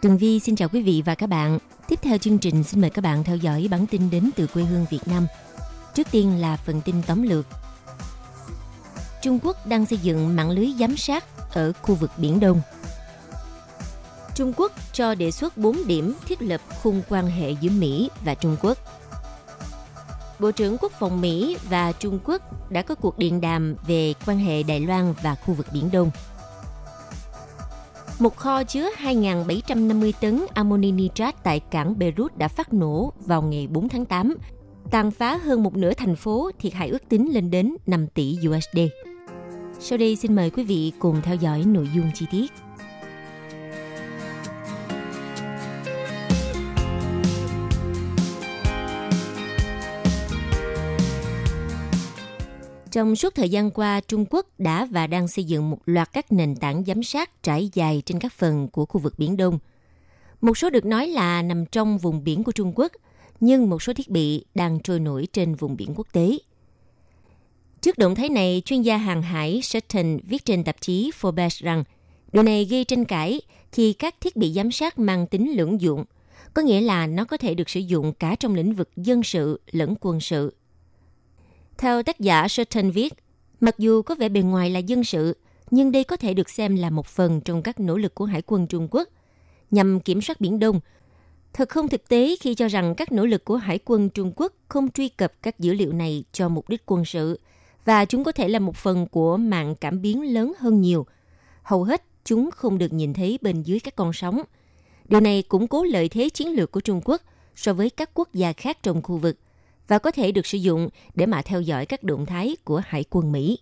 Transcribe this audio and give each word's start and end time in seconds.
Tường 0.00 0.18
Vi 0.18 0.40
xin 0.40 0.56
chào 0.56 0.68
quý 0.68 0.82
vị 0.82 1.02
và 1.06 1.14
các 1.14 1.26
bạn. 1.26 1.58
Tiếp 1.88 1.98
theo 2.02 2.18
chương 2.18 2.38
trình, 2.38 2.64
xin 2.64 2.80
mời 2.80 2.90
các 2.90 3.02
bạn 3.02 3.24
theo 3.24 3.36
dõi 3.36 3.68
bản 3.70 3.86
tin 3.86 4.10
đến 4.10 4.30
từ 4.36 4.46
quê 4.46 4.62
hương 4.62 4.86
Việt 4.90 5.00
Nam. 5.06 5.26
Trước 5.94 6.06
tiên 6.10 6.40
là 6.40 6.56
phần 6.56 6.80
tin 6.80 7.02
tóm 7.06 7.22
lược. 7.22 7.46
Trung 9.22 9.38
Quốc 9.42 9.66
đang 9.66 9.86
xây 9.86 9.98
dựng 9.98 10.36
mạng 10.36 10.50
lưới 10.50 10.66
giám 10.78 10.96
sát 10.96 11.24
ở 11.54 11.72
khu 11.82 11.94
vực 11.94 12.10
Biển 12.16 12.40
Đông. 12.40 12.60
Trung 14.34 14.52
Quốc 14.56 14.72
cho 14.92 15.14
đề 15.14 15.30
xuất 15.30 15.56
4 15.56 15.76
điểm 15.86 16.14
thiết 16.26 16.42
lập 16.42 16.60
khung 16.82 17.02
quan 17.08 17.26
hệ 17.26 17.50
giữa 17.50 17.70
Mỹ 17.70 18.10
và 18.24 18.34
Trung 18.34 18.56
Quốc. 18.62 18.78
Bộ 20.38 20.50
trưởng 20.50 20.76
Quốc 20.80 20.92
phòng 20.98 21.20
Mỹ 21.20 21.56
và 21.68 21.92
Trung 21.92 22.18
Quốc 22.24 22.70
đã 22.70 22.82
có 22.82 22.94
cuộc 22.94 23.18
điện 23.18 23.40
đàm 23.40 23.74
về 23.86 24.14
quan 24.26 24.38
hệ 24.38 24.62
Đài 24.62 24.80
Loan 24.80 25.14
và 25.22 25.34
khu 25.34 25.54
vực 25.54 25.66
Biển 25.72 25.90
Đông– 25.92 26.10
một 28.20 28.36
kho 28.36 28.64
chứa 28.64 28.90
2.750 29.02 30.12
tấn 30.20 30.40
amoni 30.54 30.92
nitrat 30.92 31.44
tại 31.44 31.60
cảng 31.60 31.98
Beirut 31.98 32.38
đã 32.38 32.48
phát 32.48 32.72
nổ 32.72 33.12
vào 33.26 33.42
ngày 33.42 33.66
4 33.66 33.88
tháng 33.88 34.04
8, 34.04 34.34
tàn 34.90 35.10
phá 35.10 35.36
hơn 35.36 35.62
một 35.62 35.76
nửa 35.76 35.92
thành 35.94 36.16
phố, 36.16 36.50
thiệt 36.58 36.72
hại 36.72 36.88
ước 36.88 37.08
tính 37.08 37.32
lên 37.32 37.50
đến 37.50 37.76
5 37.86 38.06
tỷ 38.14 38.38
USD. 38.48 38.78
Sau 39.78 39.98
đây 39.98 40.16
xin 40.16 40.36
mời 40.36 40.50
quý 40.50 40.64
vị 40.64 40.92
cùng 40.98 41.20
theo 41.22 41.34
dõi 41.34 41.64
nội 41.66 41.88
dung 41.94 42.10
chi 42.14 42.26
tiết. 42.30 42.52
Trong 52.90 53.16
suốt 53.16 53.34
thời 53.34 53.48
gian 53.48 53.70
qua, 53.70 54.00
Trung 54.00 54.24
Quốc 54.30 54.46
đã 54.58 54.84
và 54.84 55.06
đang 55.06 55.28
xây 55.28 55.44
dựng 55.44 55.70
một 55.70 55.78
loạt 55.86 56.12
các 56.12 56.32
nền 56.32 56.56
tảng 56.56 56.84
giám 56.86 57.02
sát 57.02 57.42
trải 57.42 57.70
dài 57.74 58.02
trên 58.06 58.18
các 58.18 58.32
phần 58.32 58.68
của 58.68 58.84
khu 58.86 59.00
vực 59.00 59.14
Biển 59.18 59.36
Đông. 59.36 59.58
Một 60.40 60.58
số 60.58 60.70
được 60.70 60.84
nói 60.84 61.06
là 61.06 61.42
nằm 61.42 61.66
trong 61.66 61.98
vùng 61.98 62.24
biển 62.24 62.44
của 62.44 62.52
Trung 62.52 62.72
Quốc, 62.76 62.92
nhưng 63.40 63.70
một 63.70 63.82
số 63.82 63.92
thiết 63.92 64.08
bị 64.08 64.44
đang 64.54 64.80
trôi 64.80 65.00
nổi 65.00 65.28
trên 65.32 65.54
vùng 65.54 65.76
biển 65.76 65.94
quốc 65.96 66.06
tế. 66.12 66.38
Trước 67.80 67.98
động 67.98 68.14
thái 68.14 68.28
này, 68.28 68.62
chuyên 68.64 68.82
gia 68.82 68.96
hàng 68.96 69.22
hải 69.22 69.62
Sutton 69.62 70.18
viết 70.28 70.44
trên 70.44 70.64
tạp 70.64 70.80
chí 70.80 71.10
Forbes 71.20 71.64
rằng 71.64 71.84
điều 72.32 72.42
này 72.42 72.64
gây 72.64 72.84
tranh 72.84 73.04
cãi 73.04 73.40
khi 73.72 73.92
các 73.92 74.14
thiết 74.20 74.36
bị 74.36 74.52
giám 74.52 74.70
sát 74.70 74.98
mang 74.98 75.26
tính 75.26 75.52
lưỡng 75.56 75.80
dụng, 75.80 76.04
có 76.54 76.62
nghĩa 76.62 76.80
là 76.80 77.06
nó 77.06 77.24
có 77.24 77.36
thể 77.36 77.54
được 77.54 77.70
sử 77.70 77.80
dụng 77.80 78.12
cả 78.12 78.36
trong 78.40 78.54
lĩnh 78.54 78.72
vực 78.72 78.90
dân 78.96 79.22
sự 79.22 79.60
lẫn 79.70 79.94
quân 80.00 80.20
sự. 80.20 80.54
Theo 81.80 82.02
tác 82.02 82.20
giả 82.20 82.48
Sutton 82.48 82.90
viết, 82.90 83.14
mặc 83.60 83.74
dù 83.78 84.02
có 84.02 84.14
vẻ 84.14 84.28
bề 84.28 84.40
ngoài 84.40 84.70
là 84.70 84.78
dân 84.78 85.04
sự, 85.04 85.36
nhưng 85.70 85.92
đây 85.92 86.04
có 86.04 86.16
thể 86.16 86.34
được 86.34 86.50
xem 86.50 86.76
là 86.76 86.90
một 86.90 87.06
phần 87.06 87.40
trong 87.40 87.62
các 87.62 87.80
nỗ 87.80 87.96
lực 87.96 88.14
của 88.14 88.24
Hải 88.24 88.42
quân 88.46 88.66
Trung 88.66 88.88
Quốc 88.90 89.08
nhằm 89.70 90.00
kiểm 90.00 90.20
soát 90.20 90.40
Biển 90.40 90.58
Đông. 90.58 90.80
Thật 91.52 91.68
không 91.68 91.88
thực 91.88 92.08
tế 92.08 92.36
khi 92.40 92.54
cho 92.54 92.68
rằng 92.68 92.94
các 92.94 93.12
nỗ 93.12 93.26
lực 93.26 93.44
của 93.44 93.56
Hải 93.56 93.78
quân 93.84 94.08
Trung 94.10 94.32
Quốc 94.36 94.52
không 94.68 94.90
truy 94.90 95.08
cập 95.08 95.32
các 95.42 95.58
dữ 95.58 95.72
liệu 95.72 95.92
này 95.92 96.24
cho 96.32 96.48
mục 96.48 96.68
đích 96.68 96.82
quân 96.86 97.04
sự, 97.04 97.40
và 97.84 98.04
chúng 98.04 98.24
có 98.24 98.32
thể 98.32 98.48
là 98.48 98.58
một 98.58 98.76
phần 98.76 99.06
của 99.06 99.36
mạng 99.36 99.74
cảm 99.80 100.02
biến 100.02 100.34
lớn 100.34 100.52
hơn 100.58 100.80
nhiều. 100.80 101.06
Hầu 101.62 101.84
hết 101.84 102.02
chúng 102.24 102.50
không 102.50 102.78
được 102.78 102.92
nhìn 102.92 103.14
thấy 103.14 103.38
bên 103.42 103.62
dưới 103.62 103.80
các 103.80 103.96
con 103.96 104.12
sóng. 104.12 104.42
Điều 105.08 105.20
này 105.20 105.42
củng 105.42 105.68
cố 105.68 105.84
lợi 105.84 106.08
thế 106.08 106.28
chiến 106.28 106.48
lược 106.48 106.70
của 106.70 106.80
Trung 106.80 107.00
Quốc 107.04 107.22
so 107.56 107.72
với 107.72 107.90
các 107.90 108.10
quốc 108.14 108.28
gia 108.34 108.52
khác 108.52 108.78
trong 108.82 109.02
khu 109.02 109.16
vực– 109.16 109.36
và 109.90 109.98
có 109.98 110.10
thể 110.10 110.32
được 110.32 110.46
sử 110.46 110.58
dụng 110.58 110.88
để 111.14 111.26
mà 111.26 111.42
theo 111.42 111.60
dõi 111.60 111.86
các 111.86 112.02
động 112.02 112.26
thái 112.26 112.56
của 112.64 112.82
Hải 112.86 113.04
quân 113.10 113.32
Mỹ. 113.32 113.58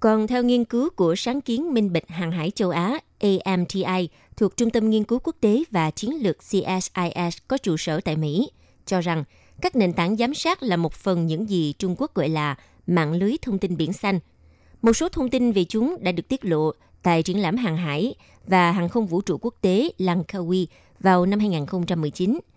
Còn 0.00 0.26
theo 0.26 0.42
nghiên 0.42 0.64
cứu 0.64 0.90
của 0.96 1.14
sáng 1.14 1.40
kiến 1.40 1.74
minh 1.74 1.92
bạch 1.92 2.08
hàng 2.08 2.32
hải 2.32 2.50
châu 2.50 2.70
Á 2.70 2.98
AMTI 3.44 4.08
thuộc 4.36 4.56
Trung 4.56 4.70
tâm 4.70 4.90
Nghiên 4.90 5.04
cứu 5.04 5.18
Quốc 5.18 5.36
tế 5.40 5.62
và 5.70 5.90
Chiến 5.90 6.22
lược 6.22 6.36
CSIS 6.38 7.38
có 7.48 7.58
trụ 7.58 7.76
sở 7.76 8.00
tại 8.00 8.16
Mỹ, 8.16 8.50
cho 8.86 9.00
rằng 9.00 9.24
các 9.60 9.76
nền 9.76 9.92
tảng 9.92 10.16
giám 10.16 10.34
sát 10.34 10.62
là 10.62 10.76
một 10.76 10.92
phần 10.92 11.26
những 11.26 11.48
gì 11.48 11.74
Trung 11.78 11.94
Quốc 11.98 12.14
gọi 12.14 12.28
là 12.28 12.56
mạng 12.86 13.12
lưới 13.12 13.36
thông 13.42 13.58
tin 13.58 13.76
biển 13.76 13.92
xanh. 13.92 14.20
Một 14.82 14.92
số 14.92 15.08
thông 15.08 15.30
tin 15.30 15.52
về 15.52 15.64
chúng 15.64 15.96
đã 16.00 16.12
được 16.12 16.28
tiết 16.28 16.44
lộ 16.44 16.72
tại 17.02 17.22
triển 17.22 17.42
lãm 17.42 17.56
hàng 17.56 17.76
hải 17.76 18.14
và 18.46 18.72
hàng 18.72 18.88
không 18.88 19.06
vũ 19.06 19.20
trụ 19.20 19.38
quốc 19.40 19.54
tế 19.60 19.90
Langkawi 19.98 20.66
vào 21.00 21.26
năm 21.26 21.38
2019– 21.38 22.38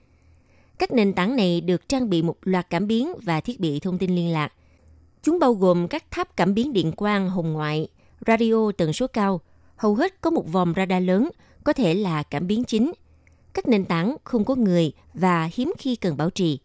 các 0.80 0.92
nền 0.92 1.14
tảng 1.14 1.36
này 1.36 1.62
được 1.62 1.90
trang 1.90 2.10
bị 2.10 2.22
một 2.22 2.38
loạt 2.42 2.70
cảm 2.70 2.88
biến 2.88 3.14
và 3.24 3.42
thiết 3.42 3.60
bị 3.60 3.80
thông 3.80 3.98
tin 3.98 4.16
liên 4.16 4.34
lạc. 4.34 4.54
Chúng 5.22 5.40
bao 5.40 5.54
gồm 5.54 5.88
các 5.88 6.12
tháp 6.12 6.38
cảm 6.38 6.54
biến 6.54 6.74
điện 6.74 6.92
quang 6.92 7.30
hồng 7.30 7.54
ngoại, 7.54 7.88
radio 8.28 8.72
tần 8.78 8.94
số 8.94 9.08
cao, 9.08 9.42
hầu 9.76 9.96
hết 9.96 10.22
có 10.22 10.30
một 10.30 10.52
vòng 10.52 10.74
radar 10.76 11.04
lớn, 11.04 11.30
có 11.64 11.74
thể 11.74 11.94
là 11.94 12.24
cảm 12.24 12.48
biến 12.48 12.64
chính. 12.64 12.92
Các 13.54 13.68
nền 13.68 13.86
tảng 13.86 14.16
không 14.24 14.46
có 14.46 14.56
người 14.56 14.92
và 15.14 15.50
hiếm 15.54 15.74
khi 15.78 15.96
cần 15.96 16.18
bảo 16.18 16.30
trì. 16.30 16.60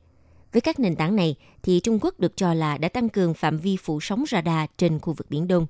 Với 0.53 0.61
các 0.61 0.81
nền 0.81 0.97
tảng 0.97 1.17
này 1.17 1.37
thì 1.63 1.81
Trung 1.81 1.99
Quốc 2.01 2.21
được 2.21 2.37
cho 2.37 2.55
là 2.55 2.79
đã 2.79 2.89
tăng 2.89 3.09
cường 3.09 3.35
phạm 3.35 3.59
vi 3.59 3.77
phủ 3.77 4.01
sóng 4.01 4.25
radar 4.31 4.69
trên 4.79 4.99
khu 4.99 5.13
vực 5.13 5.27
Biển 5.31 5.49
Đông. 5.49 5.67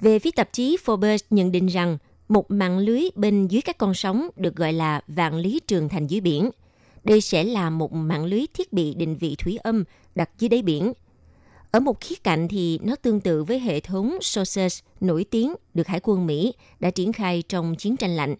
Về 0.00 0.18
phía 0.18 0.30
tạp 0.30 0.52
chí 0.52 0.76
Forbes 0.84 1.18
nhận 1.30 1.52
định 1.52 1.66
rằng 1.66 1.98
một 2.28 2.50
mạng 2.50 2.78
lưới 2.78 3.02
bên 3.14 3.46
dưới 3.46 3.62
các 3.62 3.78
con 3.78 3.94
sóng 3.94 4.28
được 4.36 4.56
gọi 4.56 4.72
là 4.72 5.00
vạn 5.08 5.36
lý 5.36 5.60
trường 5.66 5.88
thành 5.88 6.06
dưới 6.06 6.20
biển– 6.20 6.50
đây 7.04 7.20
sẽ 7.20 7.44
là 7.44 7.70
một 7.70 7.92
mạng 7.92 8.24
lưới 8.24 8.46
thiết 8.54 8.72
bị 8.72 8.94
định 8.94 9.16
vị 9.16 9.36
thủy 9.38 9.56
âm 9.56 9.84
đặt 10.14 10.30
dưới 10.38 10.48
đáy 10.48 10.62
biển. 10.62 10.92
Ở 11.70 11.80
một 11.80 12.00
khía 12.00 12.14
cạnh 12.24 12.48
thì 12.48 12.78
nó 12.82 12.96
tương 12.96 13.20
tự 13.20 13.44
với 13.44 13.60
hệ 13.60 13.80
thống 13.80 14.18
SOSUS 14.20 14.80
nổi 15.00 15.24
tiếng 15.24 15.54
được 15.74 15.86
Hải 15.86 16.00
quân 16.02 16.26
Mỹ 16.26 16.54
đã 16.80 16.90
triển 16.90 17.12
khai 17.12 17.42
trong 17.48 17.74
chiến 17.74 17.96
tranh 17.96 18.16
lạnh. 18.16 18.34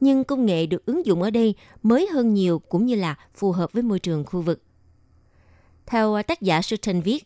Nhưng 0.00 0.24
công 0.24 0.46
nghệ 0.46 0.66
được 0.66 0.86
ứng 0.86 1.06
dụng 1.06 1.22
ở 1.22 1.30
đây 1.30 1.54
mới 1.82 2.06
hơn 2.06 2.34
nhiều 2.34 2.58
cũng 2.58 2.86
như 2.86 2.94
là 2.94 3.16
phù 3.34 3.52
hợp 3.52 3.72
với 3.72 3.82
môi 3.82 3.98
trường 3.98 4.24
khu 4.24 4.40
vực. 4.40 4.62
Theo 5.86 6.22
tác 6.26 6.42
giả 6.42 6.62
Sutton 6.62 7.00
viết, 7.00 7.24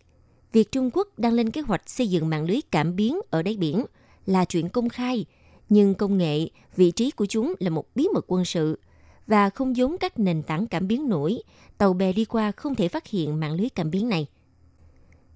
việc 0.52 0.72
Trung 0.72 0.90
Quốc 0.92 1.08
đang 1.18 1.32
lên 1.32 1.50
kế 1.50 1.60
hoạch 1.60 1.90
xây 1.90 2.08
dựng 2.08 2.28
mạng 2.28 2.44
lưới 2.44 2.60
cảm 2.70 2.96
biến 2.96 3.20
ở 3.30 3.42
đáy 3.42 3.56
biển 3.56 3.84
là 4.26 4.44
chuyện 4.44 4.68
công 4.68 4.88
khai, 4.88 5.26
nhưng 5.68 5.94
công 5.94 6.18
nghệ, 6.18 6.48
vị 6.76 6.90
trí 6.90 7.10
của 7.10 7.26
chúng 7.26 7.54
là 7.58 7.70
một 7.70 7.84
bí 7.94 8.08
mật 8.14 8.24
quân 8.28 8.44
sự– 8.44 8.78
và 9.26 9.50
không 9.50 9.76
giống 9.76 9.98
các 9.98 10.18
nền 10.18 10.42
tảng 10.42 10.66
cảm 10.66 10.88
biến 10.88 11.08
nổi, 11.08 11.42
tàu 11.78 11.92
bè 11.92 12.12
đi 12.12 12.24
qua 12.24 12.52
không 12.52 12.74
thể 12.74 12.88
phát 12.88 13.06
hiện 13.06 13.40
mạng 13.40 13.54
lưới 13.54 13.68
cảm 13.68 13.90
biến 13.90 14.08
này. 14.08 14.26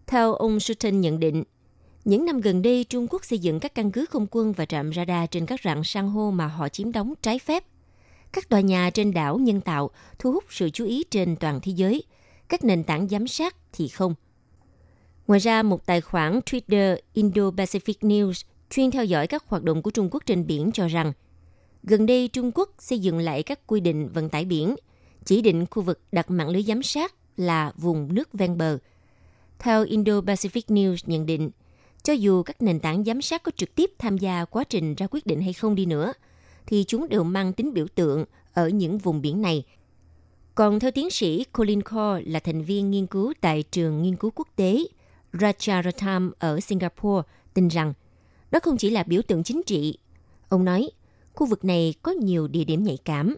Theo 0.07 0.35
ông 0.35 0.61
Sutton 0.61 1.01
nhận 1.01 1.21
định, 1.21 1.45
những 2.05 2.25
năm 2.25 2.41
gần 2.41 2.63
đây 2.63 2.85
Trung 2.85 3.07
Quốc 3.11 3.25
xây 3.25 3.39
dựng 3.39 3.61
các 3.61 3.75
căn 3.75 3.91
cứ 3.91 4.07
không 4.07 4.27
quân 4.31 4.53
và 4.53 4.65
trạm 4.65 4.93
radar 4.93 5.31
trên 5.31 5.47
các 5.47 5.61
rạn 5.65 5.85
san 5.85 6.09
hô 6.09 6.31
mà 6.31 6.47
họ 6.47 6.69
chiếm 6.69 6.93
đóng 6.93 7.15
trái 7.23 7.39
phép. 7.39 7.65
Các 8.33 8.49
tòa 8.49 8.61
nhà 8.61 8.91
trên 8.91 9.13
đảo 9.13 9.39
nhân 9.39 9.61
tạo 9.61 9.91
thu 10.19 10.33
hút 10.33 10.45
sự 10.49 10.71
chú 10.71 10.85
ý 10.85 11.05
trên 11.11 11.37
toàn 11.37 11.61
thế 11.63 11.73
giới. 11.73 12.03
Các 12.49 12.65
nền 12.65 12.85
tảng 12.85 13.09
giám 13.09 13.27
sát 13.29 13.57
thì 13.73 13.89
không. 13.89 14.15
Ngoài 15.27 15.41
ra, 15.41 15.63
một 15.63 15.87
tài 15.87 16.01
khoản 16.01 16.41
Twitter 16.41 16.97
Indo-Pacific 17.15 17.95
News 18.01 18.45
chuyên 18.71 18.91
theo 18.91 19.05
dõi 19.05 19.27
các 19.27 19.45
hoạt 19.47 19.63
động 19.63 19.83
của 19.83 19.91
Trung 19.91 20.09
Quốc 20.11 20.23
trên 20.27 20.47
biển 20.47 20.71
cho 20.73 20.89
rằng– 20.89 21.13
Gần 21.83 22.07
đây, 22.07 22.29
Trung 22.29 22.51
Quốc 22.55 22.71
xây 22.79 22.99
dựng 22.99 23.19
lại 23.19 23.43
các 23.43 23.67
quy 23.67 23.81
định 23.81 24.09
vận 24.09 24.29
tải 24.29 24.45
biển, 24.45 24.77
chỉ 25.25 25.43
định 25.43 25.67
khu 25.71 25.83
vực 25.83 26.01
đặt 26.13 26.31
mạng 26.31 26.49
lưới 26.49 26.63
giám 26.63 26.83
sát 26.83 27.15
là 27.37 27.73
vùng 27.77 28.15
nước 28.15 28.29
ven 28.33 28.59
bờ. 28.59 28.79
Theo 29.59 29.85
Indo-Pacific 29.85 30.63
News 30.69 30.97
nhận 31.07 31.27
định, 31.27 31.51
cho 32.03 32.13
dù 32.13 32.43
các 32.43 32.63
nền 32.63 32.81
tảng 32.81 33.05
giám 33.05 33.23
sát 33.23 33.43
có 33.43 33.53
trực 33.57 33.75
tiếp 33.75 33.91
tham 33.99 34.19
gia 34.19 34.45
quá 34.45 34.65
trình 34.65 34.95
ra 34.95 35.07
quyết 35.11 35.27
định 35.27 35.41
hay 35.41 35.53
không 35.53 35.75
đi 35.75 35.87
nữa, 35.87 36.13
thì 36.67 36.85
chúng 36.89 37.09
đều 37.09 37.25
mang 37.25 37.53
tính 37.53 37.75
biểu 37.75 37.87
tượng 37.95 38.25
ở 38.55 38.69
những 38.69 38.99
vùng 38.99 39.21
biển 39.21 39.43
này. 39.43 39.65
Còn 40.55 40.81
theo 40.81 40.91
tiến 40.91 41.11
sĩ 41.11 41.45
Colin 41.45 41.83
Core 41.83 42.23
là 42.27 42.41
thành 42.41 42.63
viên 42.63 42.91
nghiên 42.91 43.07
cứu 43.07 43.33
tại 43.41 43.63
trường 43.63 44.03
nghiên 44.03 44.17
cứu 44.17 44.31
quốc 44.35 44.49
tế 44.57 44.85
Rajaratnam 45.33 46.31
ở 46.39 46.61
Singapore, 46.61 47.29
tin 47.55 47.69
rằng 47.69 47.93
đó 48.51 48.59
không 48.63 48.77
chỉ 48.77 48.91
là 48.91 49.03
biểu 49.03 49.23
tượng 49.23 49.43
chính 49.43 49.63
trị. 49.67 49.99
Ông 50.49 50.65
nói, 50.65 50.91
khu 51.39 51.47
vực 51.47 51.65
này 51.65 51.95
có 52.03 52.13
nhiều 52.13 52.49
địa 52.49 52.65
điểm 52.65 52.83
nhạy 52.83 52.99
cảm. 53.05 53.37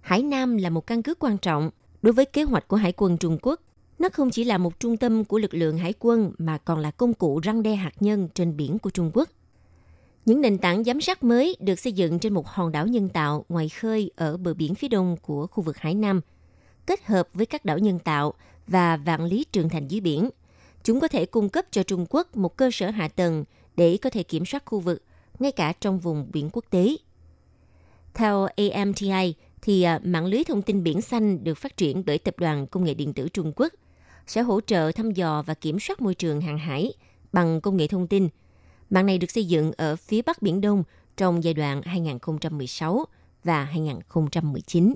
Hải 0.00 0.22
Nam 0.22 0.56
là 0.56 0.70
một 0.70 0.86
căn 0.86 1.02
cứ 1.02 1.14
quan 1.14 1.38
trọng 1.38 1.70
đối 2.02 2.12
với 2.12 2.24
kế 2.24 2.42
hoạch 2.42 2.68
của 2.68 2.76
Hải 2.76 2.92
quân 2.92 3.18
Trung 3.18 3.38
Quốc. 3.42 3.60
Nó 3.98 4.08
không 4.08 4.30
chỉ 4.30 4.44
là 4.44 4.58
một 4.58 4.80
trung 4.80 4.96
tâm 4.96 5.24
của 5.24 5.38
lực 5.38 5.54
lượng 5.54 5.78
hải 5.78 5.94
quân 5.98 6.32
mà 6.38 6.58
còn 6.58 6.78
là 6.78 6.90
công 6.90 7.14
cụ 7.14 7.40
răng 7.42 7.62
đe 7.62 7.74
hạt 7.74 7.92
nhân 8.00 8.28
trên 8.34 8.56
biển 8.56 8.78
của 8.78 8.90
Trung 8.90 9.10
Quốc. 9.14 9.28
Những 10.24 10.40
nền 10.40 10.58
tảng 10.58 10.84
giám 10.84 11.00
sát 11.00 11.22
mới 11.22 11.56
được 11.60 11.78
xây 11.78 11.92
dựng 11.92 12.18
trên 12.18 12.34
một 12.34 12.46
hòn 12.46 12.72
đảo 12.72 12.86
nhân 12.86 13.08
tạo 13.08 13.44
ngoài 13.48 13.68
khơi 13.68 14.10
ở 14.16 14.36
bờ 14.36 14.54
biển 14.54 14.74
phía 14.74 14.88
đông 14.88 15.16
của 15.22 15.46
khu 15.46 15.62
vực 15.62 15.76
Hải 15.76 15.94
Nam, 15.94 16.20
kết 16.86 17.04
hợp 17.04 17.28
với 17.34 17.46
các 17.46 17.64
đảo 17.64 17.78
nhân 17.78 17.98
tạo 17.98 18.34
và 18.66 18.96
vạn 18.96 19.24
lý 19.24 19.44
trường 19.52 19.68
thành 19.68 19.88
dưới 19.88 20.00
biển. 20.00 20.30
Chúng 20.84 21.00
có 21.00 21.08
thể 21.08 21.26
cung 21.26 21.48
cấp 21.48 21.64
cho 21.70 21.82
Trung 21.82 22.06
Quốc 22.10 22.36
một 22.36 22.56
cơ 22.56 22.70
sở 22.72 22.90
hạ 22.90 23.08
tầng 23.08 23.44
để 23.76 23.98
có 24.02 24.10
thể 24.10 24.22
kiểm 24.22 24.44
soát 24.44 24.62
khu 24.66 24.80
vực, 24.80 25.02
ngay 25.38 25.52
cả 25.52 25.72
trong 25.80 25.98
vùng 25.98 26.26
biển 26.32 26.50
quốc 26.52 26.64
tế. 26.70 26.96
Theo 28.18 28.48
AMTI, 28.56 29.34
thì 29.62 29.82
à, 29.82 30.00
mạng 30.04 30.26
lưới 30.26 30.44
thông 30.44 30.62
tin 30.62 30.82
biển 30.82 31.02
xanh 31.02 31.44
được 31.44 31.54
phát 31.54 31.76
triển 31.76 32.02
bởi 32.06 32.18
Tập 32.18 32.34
đoàn 32.38 32.66
Công 32.66 32.84
nghệ 32.84 32.94
Điện 32.94 33.12
tử 33.12 33.28
Trung 33.28 33.52
Quốc 33.56 33.72
sẽ 34.26 34.42
hỗ 34.42 34.60
trợ 34.60 34.92
thăm 34.92 35.10
dò 35.10 35.42
và 35.42 35.54
kiểm 35.54 35.80
soát 35.80 36.00
môi 36.00 36.14
trường 36.14 36.40
hàng 36.40 36.58
hải 36.58 36.92
bằng 37.32 37.60
công 37.60 37.76
nghệ 37.76 37.86
thông 37.86 38.06
tin. 38.06 38.28
Mạng 38.90 39.06
này 39.06 39.18
được 39.18 39.30
xây 39.30 39.44
dựng 39.44 39.72
ở 39.76 39.96
phía 39.96 40.22
Bắc 40.22 40.42
Biển 40.42 40.60
Đông 40.60 40.84
trong 41.16 41.44
giai 41.44 41.54
đoạn 41.54 41.82
2016 41.82 43.04
và 43.44 43.64
2019. 43.64 44.94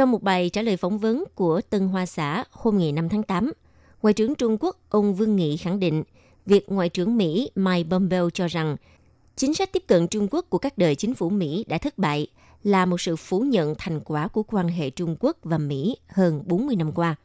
Trong 0.00 0.10
một 0.10 0.22
bài 0.22 0.50
trả 0.50 0.62
lời 0.62 0.76
phỏng 0.76 0.98
vấn 0.98 1.24
của 1.34 1.60
Tân 1.70 1.88
Hoa 1.88 2.06
Xã 2.06 2.44
hôm 2.50 2.78
ngày 2.78 2.92
5 2.92 3.08
tháng 3.08 3.22
8, 3.22 3.52
Ngoại 4.02 4.14
trưởng 4.14 4.34
Trung 4.34 4.56
Quốc 4.60 4.76
ông 4.88 5.14
Vương 5.14 5.36
Nghị 5.36 5.56
khẳng 5.56 5.80
định 5.80 6.02
việc 6.46 6.68
Ngoại 6.68 6.88
trưởng 6.88 7.16
Mỹ 7.16 7.50
Mike 7.54 7.88
Pompeo 7.90 8.30
cho 8.30 8.46
rằng 8.46 8.76
chính 9.36 9.54
sách 9.54 9.72
tiếp 9.72 9.82
cận 9.86 10.08
Trung 10.08 10.28
Quốc 10.30 10.46
của 10.50 10.58
các 10.58 10.78
đời 10.78 10.94
chính 10.94 11.14
phủ 11.14 11.30
Mỹ 11.30 11.64
đã 11.68 11.78
thất 11.78 11.98
bại 11.98 12.26
là 12.62 12.86
một 12.86 13.00
sự 13.00 13.16
phủ 13.16 13.40
nhận 13.40 13.74
thành 13.78 14.00
quả 14.00 14.28
của 14.28 14.42
quan 14.42 14.68
hệ 14.68 14.90
Trung 14.90 15.16
Quốc 15.20 15.36
và 15.42 15.58
Mỹ 15.58 15.96
hơn 16.08 16.42
40 16.46 16.76
năm 16.76 16.92
qua. 16.92 17.16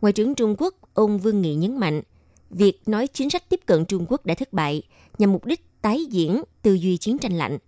Ngoại 0.00 0.12
trưởng 0.12 0.34
Trung 0.34 0.54
Quốc 0.58 0.74
ông 0.94 1.18
Vương 1.18 1.42
Nghị 1.42 1.54
nhấn 1.54 1.76
mạnh, 1.76 2.02
việc 2.50 2.80
nói 2.86 3.06
chính 3.06 3.30
sách 3.30 3.48
tiếp 3.48 3.60
cận 3.66 3.84
Trung 3.84 4.06
Quốc 4.08 4.26
đã 4.26 4.34
thất 4.34 4.52
bại 4.52 4.82
nhằm 5.18 5.32
mục 5.32 5.46
đích 5.46 5.82
tái 5.82 6.06
diễn 6.10 6.42
tư 6.62 6.74
duy 6.74 6.96
chiến 6.96 7.18
tranh 7.18 7.32
lạnh, 7.32 7.58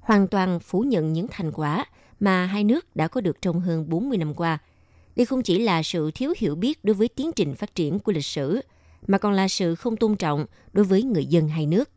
hoàn 0.00 0.28
toàn 0.28 0.60
phủ 0.60 0.80
nhận 0.80 1.12
những 1.12 1.26
thành 1.30 1.52
quả 1.52 1.84
mà 2.20 2.46
hai 2.46 2.64
nước 2.64 2.96
đã 2.96 3.08
có 3.08 3.20
được 3.20 3.42
trong 3.42 3.60
hơn 3.60 3.88
40 3.88 4.18
năm 4.18 4.34
qua. 4.34 4.58
Đây 5.16 5.26
không 5.26 5.42
chỉ 5.42 5.58
là 5.58 5.82
sự 5.82 6.10
thiếu 6.10 6.34
hiểu 6.36 6.54
biết 6.54 6.84
đối 6.84 6.94
với 6.94 7.08
tiến 7.08 7.32
trình 7.32 7.54
phát 7.54 7.74
triển 7.74 7.98
của 7.98 8.12
lịch 8.12 8.24
sử, 8.24 8.60
mà 9.06 9.18
còn 9.18 9.32
là 9.32 9.48
sự 9.48 9.74
không 9.74 9.96
tôn 9.96 10.16
trọng 10.16 10.46
đối 10.72 10.84
với 10.84 11.02
người 11.02 11.26
dân 11.26 11.48
hai 11.48 11.66
nước. 11.66 11.90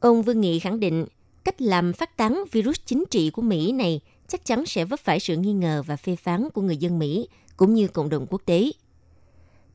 Ông 0.00 0.22
Vương 0.22 0.40
Nghị 0.40 0.58
khẳng 0.58 0.80
định, 0.80 1.06
cách 1.44 1.62
làm 1.62 1.92
phát 1.92 2.16
tán 2.16 2.44
virus 2.52 2.76
chính 2.86 3.04
trị 3.10 3.30
của 3.30 3.42
Mỹ 3.42 3.72
này 3.72 4.00
chắc 4.28 4.44
chắn 4.44 4.66
sẽ 4.66 4.84
vấp 4.84 5.00
phải 5.00 5.20
sự 5.20 5.36
nghi 5.36 5.52
ngờ 5.52 5.82
và 5.86 5.96
phê 5.96 6.16
phán 6.16 6.48
của 6.50 6.62
người 6.62 6.76
dân 6.76 6.98
Mỹ 6.98 7.28
cũng 7.56 7.74
như 7.74 7.88
cộng 7.88 8.08
đồng 8.08 8.26
quốc 8.30 8.42
tế. 8.44 8.70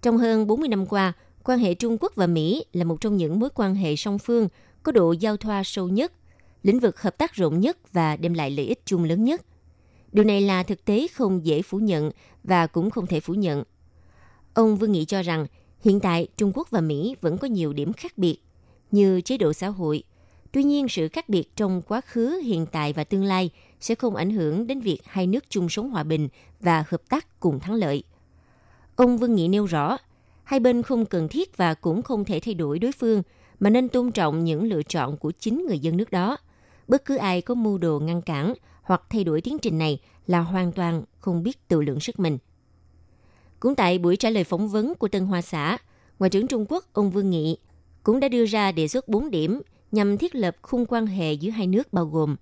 Trong 0.01 0.18
hơn 0.18 0.47
40 0.47 0.69
năm 0.69 0.85
qua, 0.85 1.13
quan 1.44 1.59
hệ 1.59 1.73
Trung 1.73 1.97
Quốc 2.00 2.11
và 2.15 2.27
Mỹ 2.27 2.65
là 2.73 2.83
một 2.83 3.01
trong 3.01 3.18
những 3.18 3.39
mối 3.39 3.50
quan 3.56 3.75
hệ 3.75 3.95
song 3.95 4.19
phương 4.19 4.47
có 4.83 4.91
độ 4.91 5.11
giao 5.11 5.38
thoa 5.38 5.63
sâu 5.63 5.88
nhất, 5.88 6.11
lĩnh 6.63 6.79
vực 6.79 7.01
hợp 7.01 7.18
tác 7.18 7.33
rộng 7.33 7.59
nhất 7.59 7.94
và 7.94 8.15
đem 8.15 8.33
lại 8.33 8.51
lợi 8.51 8.65
ích 8.65 8.81
chung 8.85 9.03
lớn 9.03 9.23
nhất– 9.23 9.41
Điều 10.15 10.25
này 10.25 10.41
là 10.41 10.63
thực 10.63 10.85
tế 10.85 11.07
không 11.13 11.45
dễ 11.45 11.62
phủ 11.62 11.77
nhận 11.77 12.12
và 12.44 12.67
cũng 12.67 12.89
không 12.89 13.07
thể 13.07 13.19
phủ 13.19 13.33
nhận. 13.33 13.63
Ông 14.53 14.75
Vương 14.75 14.91
Nghị 14.91 15.06
cho 15.06 15.21
rằng 15.21 15.47
hiện 15.81 16.00
tại 16.00 16.27
Trung 16.38 16.51
Quốc 16.56 16.67
và 16.71 16.81
Mỹ 16.81 17.15
vẫn 17.21 17.38
có 17.38 17.47
nhiều 17.47 17.73
điểm 17.73 17.94
khác 17.94 18.17
biệt 18.17 18.38
như 18.91 19.21
chế 19.21 19.38
độ 19.38 19.53
xã 19.53 19.67
hội. 19.67 20.03
Tuy 20.51 20.63
nhiên, 20.63 20.88
sự 20.89 21.07
khác 21.07 21.29
biệt 21.29 21.56
trong 21.56 21.81
quá 21.81 22.01
khứ, 22.01 22.41
hiện 22.44 22.65
tại 22.65 22.94
và 22.94 23.03
tương 23.03 23.23
lai 23.23 23.50
sẽ 23.79 23.95
không 23.95 24.15
ảnh 24.15 24.29
hưởng 24.29 24.67
đến 24.67 24.79
việc 24.79 25.00
hai 25.06 25.27
nước 25.27 25.50
chung 25.50 25.69
sống 25.69 25.89
hòa 25.89 26.03
bình 26.03 26.29
và 26.59 26.83
hợp 26.88 27.01
tác 27.09 27.39
cùng 27.39 27.59
thắng 27.59 27.75
lợi. 27.75 28.03
Ông 28.95 29.18
Vương 29.18 29.35
Nghị 29.35 29.47
nêu 29.47 29.65
rõ, 29.65 29.97
hai 30.44 30.59
bên 30.59 30.81
không 30.81 31.06
cần 31.06 31.27
thiết 31.27 31.57
và 31.57 31.73
cũng 31.73 32.01
không 32.01 32.25
thể 32.25 32.39
thay 32.39 32.53
đổi 32.53 32.79
đối 32.79 32.91
phương, 32.91 33.23
mà 33.59 33.69
nên 33.69 33.89
tôn 33.89 34.11
trọng 34.11 34.44
những 34.44 34.63
lựa 34.63 34.83
chọn 34.83 35.18
của 35.18 35.31
chính 35.31 35.65
người 35.68 35.79
dân 35.79 35.97
nước 35.97 36.11
đó. 36.11 36.38
Bất 36.88 37.06
cứ 37.06 37.15
ai 37.15 37.41
có 37.41 37.56
mưu 37.56 37.77
đồ 37.77 38.00
ngăn 38.00 38.21
cản 38.21 38.53
hoặc 38.85 39.01
thay 39.09 39.23
đổi 39.23 39.41
tiến 39.41 39.57
trình 39.61 39.77
này 39.77 39.99
là 40.27 40.39
hoàn 40.39 40.71
toàn 40.71 41.03
không 41.19 41.43
biết 41.43 41.67
tự 41.67 41.81
lượng 41.81 41.99
sức 41.99 42.19
mình. 42.19 42.37
Cũng 43.59 43.75
tại 43.75 43.97
buổi 43.97 44.15
trả 44.15 44.29
lời 44.29 44.43
phỏng 44.43 44.69
vấn 44.69 44.95
của 44.95 45.07
Tân 45.07 45.25
Hoa 45.25 45.41
Xã, 45.41 45.77
Ngoại 46.19 46.29
trưởng 46.29 46.47
Trung 46.47 46.65
Quốc 46.69 46.85
ông 46.93 47.11
Vương 47.11 47.29
Nghị 47.29 47.57
cũng 48.03 48.19
đã 48.19 48.27
đưa 48.27 48.45
ra 48.45 48.71
đề 48.71 48.87
xuất 48.87 49.07
4 49.07 49.31
điểm 49.31 49.61
nhằm 49.91 50.17
thiết 50.17 50.35
lập 50.35 50.55
khung 50.61 50.85
quan 50.85 51.07
hệ 51.07 51.33
giữa 51.33 51.49
hai 51.49 51.67
nước 51.67 51.93
bao 51.93 52.05
gồm 52.05 52.35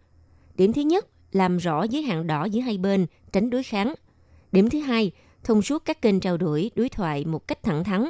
Điểm 0.58 0.74
thứ 0.74 0.82
nhất, 0.82 1.08
làm 1.32 1.58
rõ 1.58 1.84
giới 1.84 2.02
hạn 2.02 2.28
đỏ 2.28 2.46
giữa 2.46 2.62
hai 2.62 2.78
bên, 2.78 3.06
tránh 3.32 3.50
đối 3.50 3.64
kháng. 3.64 3.94
Điểm 4.52 4.70
thứ 4.70 4.80
hai, 4.80 5.12
thông 5.44 5.62
suốt 5.62 5.86
các 5.86 6.02
kênh 6.02 6.20
trao 6.20 6.38
đổi, 6.38 6.72
đối 6.76 6.90
thoại 6.90 7.26
một 7.26 7.48
cách 7.48 7.64
thẳng 7.64 7.84
thắn. 7.84 8.06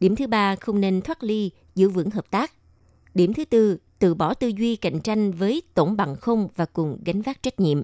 Điểm 0.00 0.16
thứ 0.16 0.26
ba, 0.26 0.56
không 0.56 0.80
nên 0.80 1.00
thoát 1.00 1.22
ly, 1.22 1.50
giữ 1.74 1.88
vững 1.88 2.10
hợp 2.10 2.30
tác. 2.30 2.52
Điểm 3.14 3.34
thứ 3.34 3.44
tư, 3.44 3.78
từ 3.98 4.14
bỏ 4.14 4.34
tư 4.34 4.48
duy 4.56 4.76
cạnh 4.76 5.00
tranh 5.00 5.32
với 5.32 5.62
tổng 5.74 5.96
bằng 5.96 6.16
không 6.16 6.48
và 6.56 6.64
cùng 6.64 6.98
gánh 7.04 7.22
vác 7.22 7.42
trách 7.42 7.60
nhiệm. 7.60 7.82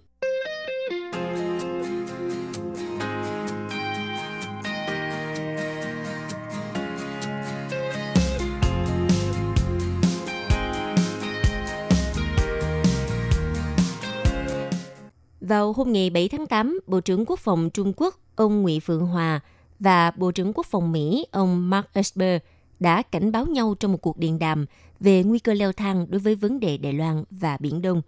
Vào 15.41 15.73
hôm 15.73 15.93
ngày 15.93 16.11
7 16.11 16.29
tháng 16.29 16.47
8, 16.47 16.81
Bộ 16.87 17.01
trưởng 17.01 17.25
Quốc 17.27 17.41
phòng 17.41 17.71
Trung 17.71 17.93
Quốc 17.97 18.19
ông 18.37 18.63
Ngụy 18.63 18.81
Phượng 18.81 19.07
Hòa 19.07 19.41
và 19.81 20.11
Bộ 20.11 20.31
trưởng 20.31 20.53
Quốc 20.55 20.67
phòng 20.67 20.93
Mỹ 20.93 21.27
ông 21.31 21.71
Mark 21.71 21.87
Esper 21.93 22.43
đã 22.81 23.03
cảnh 23.03 23.33
báo 23.33 23.47
nhau 23.47 23.75
trong 23.81 23.93
một 23.93 23.99
cuộc 24.03 24.19
điện 24.19 24.39
đàm 24.39 24.67
về 25.03 25.23
nguy 25.23 25.39
cơ 25.39 25.55
leo 25.55 25.73
thang 25.73 26.07
đối 26.09 26.21
với 26.21 26.35
vấn 26.35 26.61
đề 26.61 26.77
Đài 26.77 26.93
Loan 26.93 27.25
và 27.31 27.57
Biển 27.61 27.83
Đông. 27.83 28.03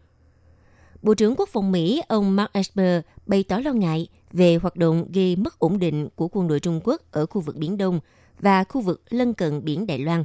Bộ 1.02 1.14
trưởng 1.14 1.34
Quốc 1.36 1.48
phòng 1.48 1.72
Mỹ 1.72 2.02
ông 2.08 2.36
Mark 2.36 2.52
Esper 2.52 3.02
bày 3.26 3.42
tỏ 3.42 3.58
lo 3.58 3.72
ngại 3.72 4.08
về 4.32 4.56
hoạt 4.56 4.76
động 4.76 5.06
gây 5.12 5.36
mất 5.36 5.58
ổn 5.58 5.78
định 5.78 6.08
của 6.14 6.28
quân 6.28 6.48
đội 6.48 6.60
Trung 6.60 6.80
Quốc 6.84 7.02
ở 7.10 7.26
khu 7.26 7.40
vực 7.40 7.56
Biển 7.56 7.76
Đông 7.76 8.00
và 8.40 8.64
khu 8.64 8.80
vực 8.80 9.02
lân 9.10 9.34
cận 9.34 9.64
biển 9.64 9.86
Đài 9.86 9.98
Loan, 9.98 10.24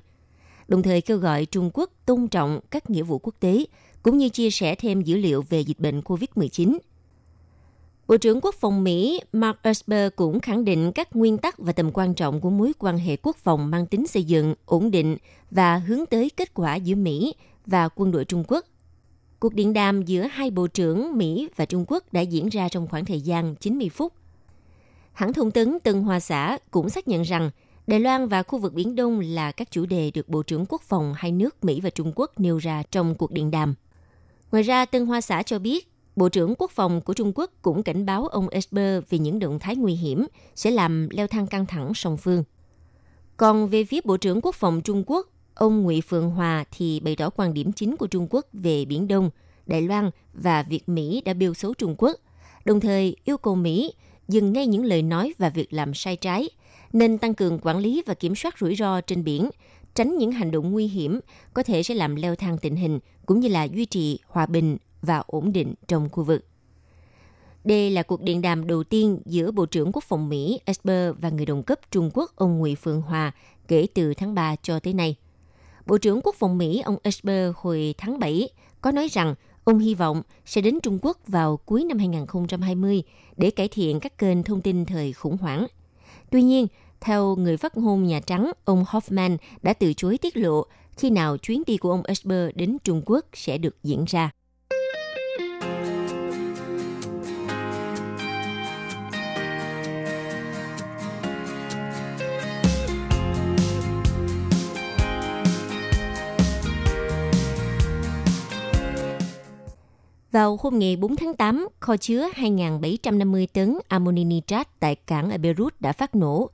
đồng 0.68 0.84
thời 0.84 1.02
kêu 1.02 1.18
gọi 1.18 1.46
Trung 1.46 1.72
Quốc 1.74 1.90
tôn 2.06 2.28
trọng 2.28 2.60
các 2.72 2.90
nghĩa 2.90 3.04
vụ 3.04 3.20
quốc 3.20 3.36
tế 3.40 3.66
cũng 4.04 4.18
như 4.18 4.30
chia 4.30 4.50
sẻ 4.50 4.76
thêm 4.76 5.02
dữ 5.02 5.18
liệu 5.18 5.42
về 5.50 5.60
dịch 5.60 5.80
bệnh 5.80 6.02
COVID-19 6.02 6.78
Bộ 8.10 8.18
trưởng 8.18 8.42
Quốc 8.42 8.56
phòng 8.56 8.84
Mỹ 8.84 9.22
Mark 9.34 9.58
Esper 9.64 10.12
cũng 10.16 10.40
khẳng 10.40 10.66
định 10.66 10.92
các 10.92 11.16
nguyên 11.16 11.38
tắc 11.38 11.58
và 11.58 11.72
tầm 11.72 11.92
quan 11.94 12.14
trọng 12.14 12.42
của 12.42 12.50
mối 12.50 12.72
quan 12.80 12.98
hệ 12.98 13.16
quốc 13.16 13.36
phòng 13.36 13.72
mang 13.72 13.86
tính 13.86 14.08
xây 14.08 14.24
dựng, 14.24 14.56
ổn 14.66 14.92
định 14.92 15.18
và 15.52 15.78
hướng 15.78 16.06
tới 16.06 16.32
kết 16.38 16.54
quả 16.54 16.76
giữa 16.76 16.96
Mỹ 16.96 17.34
và 17.66 17.90
quân 17.96 18.12
đội 18.12 18.26
Trung 18.26 18.44
Quốc. 18.48 18.66
Cuộc 19.40 19.54
điện 19.54 19.74
đàm 19.74 20.02
giữa 20.02 20.22
hai 20.22 20.52
bộ 20.52 20.68
trưởng 20.68 21.18
Mỹ 21.18 21.50
và 21.56 21.66
Trung 21.66 21.86
Quốc 21.88 22.14
đã 22.14 22.22
diễn 22.22 22.50
ra 22.50 22.70
trong 22.70 22.88
khoảng 22.88 23.06
thời 23.06 23.22
gian 23.22 23.56
90 23.56 23.90
phút. 23.90 24.14
Hãng 25.14 25.34
thông 25.34 25.52
tấn 25.52 25.80
Tân 25.80 26.02
Hoa 26.02 26.20
Xã 26.20 26.58
cũng 26.72 26.90
xác 26.90 27.08
nhận 27.08 27.22
rằng 27.22 27.52
Đài 27.88 28.00
Loan 28.00 28.28
và 28.28 28.44
khu 28.44 28.60
vực 28.60 28.74
Biển 28.74 28.96
Đông 28.96 29.20
là 29.20 29.52
các 29.52 29.72
chủ 29.72 29.86
đề 29.86 30.12
được 30.12 30.30
Bộ 30.30 30.44
trưởng 30.44 30.66
Quốc 30.70 30.82
phòng 30.82 31.14
hai 31.18 31.32
nước 31.32 31.64
Mỹ 31.64 31.82
và 31.82 31.90
Trung 31.90 32.12
Quốc 32.16 32.40
nêu 32.40 32.58
ra 32.58 32.84
trong 32.92 33.16
cuộc 33.16 33.32
điện 33.32 33.52
đàm. 33.52 33.76
Ngoài 34.52 34.64
ra, 34.64 34.86
Tân 34.86 35.06
Hoa 35.06 35.22
Xã 35.22 35.44
cho 35.44 35.60
biết 35.60 35.89
Bộ 36.20 36.30
trưởng 36.30 36.56
Quốc 36.58 36.72
phòng 36.72 37.02
của 37.02 37.14
Trung 37.14 37.32
Quốc 37.36 37.52
cũng 37.62 37.84
cảnh 37.84 38.06
báo 38.06 38.28
ông 38.28 38.50
Esper 38.50 39.04
về 39.10 39.20
những 39.20 39.40
động 39.40 39.60
thái 39.60 39.76
nguy 39.76 39.94
hiểm 39.94 40.26
sẽ 40.56 40.72
làm 40.72 41.10
leo 41.12 41.28
thang 41.28 41.48
căng 41.48 41.66
thẳng 41.66 41.94
song 41.94 42.18
phương. 42.18 42.44
Còn 43.38 43.68
về 43.68 43.84
phía 43.84 44.00
Bộ 44.04 44.18
trưởng 44.18 44.42
Quốc 44.42 44.56
phòng 44.56 44.82
Trung 44.82 45.04
Quốc, 45.08 45.28
ông 45.54 45.82
Ngụy 45.82 46.02
Phượng 46.02 46.30
Hòa 46.30 46.64
thì 46.72 47.00
bày 47.00 47.16
tỏ 47.16 47.30
quan 47.30 47.54
điểm 47.54 47.72
chính 47.72 47.98
của 47.98 48.08
Trung 48.08 48.28
Quốc 48.30 48.46
về 48.54 48.86
Biển 48.86 49.08
Đông, 49.08 49.30
Đài 49.66 49.82
Loan 49.82 50.10
và 50.34 50.64
việc 50.64 50.90
Mỹ 50.90 51.22
đã 51.26 51.34
biêu 51.34 51.54
xấu 51.54 51.74
Trung 51.74 51.96
Quốc, 51.98 52.18
đồng 52.66 52.80
thời 52.80 53.16
yêu 53.26 53.38
cầu 53.38 53.56
Mỹ 53.56 53.94
dừng 54.28 54.54
ngay 54.54 54.68
những 54.68 54.86
lời 54.86 55.02
nói 55.02 55.34
và 55.38 55.50
việc 55.50 55.74
làm 55.74 55.94
sai 55.94 56.16
trái, 56.16 56.50
nên 56.94 57.18
tăng 57.18 57.34
cường 57.34 57.60
quản 57.60 57.78
lý 57.78 58.04
và 58.06 58.14
kiểm 58.14 58.36
soát 58.36 58.60
rủi 58.60 58.76
ro 58.76 59.02
trên 59.02 59.24
biển, 59.24 59.50
tránh 59.96 60.18
những 60.18 60.32
hành 60.32 60.52
động 60.52 60.72
nguy 60.72 60.88
hiểm 60.88 61.20
có 61.54 61.64
thể 61.64 61.84
sẽ 61.84 61.96
làm 61.96 62.16
leo 62.16 62.36
thang 62.36 62.58
tình 62.58 62.76
hình 62.76 63.00
cũng 63.26 63.40
như 63.40 63.48
là 63.48 63.64
duy 63.64 63.86
trì 63.86 64.20
hòa 64.28 64.46
bình 64.46 64.78
và 65.02 65.24
ổn 65.28 65.54
định 65.54 65.74
trong 65.88 66.10
khu 66.10 66.24
vực. 66.24 66.46
Đây 67.64 67.90
là 67.90 68.04
cuộc 68.04 68.22
điện 68.22 68.42
đàm 68.42 68.68
đầu 68.68 68.84
tiên 68.84 69.22
giữa 69.26 69.52
Bộ 69.52 69.66
trưởng 69.66 69.92
Quốc 69.92 70.04
phòng 70.04 70.30
Mỹ 70.30 70.60
Esper 70.66 71.16
và 71.20 71.30
người 71.30 71.46
đồng 71.46 71.64
cấp 71.64 71.80
Trung 71.92 72.12
Quốc 72.14 72.32
ông 72.36 72.58
Ngụy 72.58 72.76
Phương 72.76 73.02
Hòa 73.02 73.32
kể 73.68 73.88
từ 73.94 74.14
tháng 74.14 74.36
3 74.36 74.56
cho 74.56 74.80
tới 74.80 74.94
nay. 74.94 75.16
Bộ 75.86 75.98
trưởng 75.98 76.22
Quốc 76.24 76.36
phòng 76.36 76.58
Mỹ 76.58 76.82
ông 76.86 76.98
Esper 77.04 77.52
hồi 77.56 77.96
tháng 77.98 78.20
7 78.20 78.50
có 78.82 78.92
nói 78.92 79.08
rằng 79.08 79.36
ông 79.64 79.80
hy 79.80 79.96
vọng 79.96 80.22
sẽ 80.46 80.62
đến 80.62 80.80
Trung 80.84 81.00
Quốc 81.02 81.18
vào 81.28 81.58
cuối 81.58 81.84
năm 81.84 81.98
2020 81.98 83.04
để 83.38 83.52
cải 83.52 83.68
thiện 83.68 84.00
các 84.00 84.18
kênh 84.18 84.44
thông 84.44 84.62
tin 84.62 84.86
thời 84.86 85.14
khủng 85.14 85.38
hoảng. 85.38 85.68
Tuy 86.32 86.44
nhiên, 86.44 86.68
theo 87.02 87.36
người 87.36 87.58
phát 87.58 87.78
ngôn 87.78 88.04
Nhà 88.04 88.20
Trắng, 88.20 88.52
ông 88.66 88.84
Hoffman 88.84 89.38
đã 89.62 89.74
từ 89.74 89.94
chối 89.94 90.18
tiết 90.18 90.38
lộ 90.38 90.66
khi 90.98 91.10
nào 91.10 91.38
chuyến 91.38 91.64
đi 91.68 91.78
của 91.78 91.92
ông 91.92 92.04
Esper 92.04 92.50
đến 92.56 92.78
Trung 92.84 93.02
Quốc 93.06 93.26
sẽ 93.34 93.58
được 93.58 93.84
diễn 93.84 94.06
ra. 94.08 94.32
Vào 110.32 110.58
hôm 110.62 110.80
ngày 110.80 110.96
4 110.96 111.16
tháng 111.16 111.36
8, 111.36 111.68
kho 111.80 111.98
chứa 111.98 112.30
2.750 112.30 113.48
tấn 113.54 113.78
ammoni 113.88 114.24
nitrat 114.24 114.80
tại 114.80 114.96
cảng 114.96 115.30
ở 115.30 115.38
Beirut 115.38 115.82
đã 115.82 115.92
phát 115.92 116.16
nổ. 116.16 116.50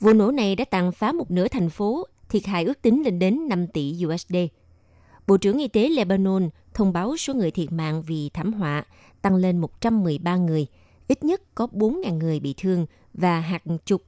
Vụ 0.00 0.12
nổ 0.12 0.30
này 0.30 0.56
đã 0.56 0.64
tàn 0.64 0.92
phá 0.92 1.12
một 1.12 1.30
nửa 1.30 1.48
thành 1.48 1.70
phố, 1.70 2.06
thiệt 2.28 2.46
hại 2.46 2.64
ước 2.64 2.82
tính 2.82 3.02
lên 3.04 3.18
đến 3.18 3.48
5 3.48 3.66
tỷ 3.66 4.04
USD. 4.06 4.36
Bộ 5.26 5.36
trưởng 5.36 5.58
Y 5.58 5.68
tế 5.68 5.88
Lebanon 5.88 6.48
thông 6.74 6.92
báo 6.92 7.16
số 7.16 7.34
người 7.34 7.50
thiệt 7.50 7.72
mạng 7.72 8.02
vì 8.02 8.30
thảm 8.34 8.52
họa 8.52 8.84
tăng 9.22 9.34
lên 9.34 9.58
113 9.58 10.36
người, 10.36 10.66
ít 11.08 11.24
nhất 11.24 11.42
có 11.54 11.66
4.000 11.72 12.18
người 12.18 12.40
bị 12.40 12.54
thương 12.56 12.86
và 13.14 13.40
hàng 13.40 13.78
chục 13.86 14.02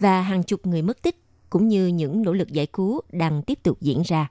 và 0.00 0.20
hàng 0.22 0.42
chục 0.42 0.66
người 0.66 0.82
mất 0.82 1.02
tích, 1.02 1.16
cũng 1.50 1.68
như 1.68 1.86
những 1.86 2.22
nỗ 2.22 2.32
lực 2.32 2.48
giải 2.48 2.66
cứu 2.66 3.00
đang 3.12 3.42
tiếp 3.42 3.58
tục 3.62 3.80
diễn 3.80 4.02
ra. 4.02 4.28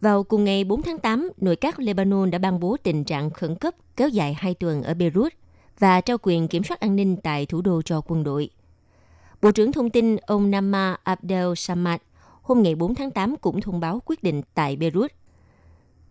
Vào 0.00 0.22
cùng 0.22 0.44
ngày 0.44 0.64
4 0.64 0.82
tháng 0.82 0.98
8, 0.98 1.30
nội 1.36 1.56
các 1.56 1.78
Lebanon 1.78 2.30
đã 2.30 2.38
ban 2.38 2.60
bố 2.60 2.76
tình 2.82 3.04
trạng 3.04 3.30
khẩn 3.30 3.54
cấp 3.54 3.74
kéo 3.96 4.08
dài 4.08 4.34
2 4.34 4.54
tuần 4.54 4.82
ở 4.82 4.94
Beirut 4.94 5.32
và 5.78 6.00
trao 6.00 6.16
quyền 6.22 6.48
kiểm 6.48 6.64
soát 6.64 6.80
an 6.80 6.96
ninh 6.96 7.16
tại 7.16 7.46
thủ 7.46 7.60
đô 7.62 7.82
cho 7.82 8.00
quân 8.00 8.24
đội. 8.24 8.50
Bộ 9.42 9.50
trưởng 9.50 9.72
Thông 9.72 9.90
tin 9.90 10.16
ông 10.16 10.50
Nama 10.50 10.96
Abdel 11.02 11.52
Samad 11.56 12.00
hôm 12.42 12.62
ngày 12.62 12.74
4 12.74 12.94
tháng 12.94 13.10
8 13.10 13.36
cũng 13.36 13.60
thông 13.60 13.80
báo 13.80 14.02
quyết 14.06 14.22
định 14.22 14.42
tại 14.54 14.76
Beirut. 14.76 15.12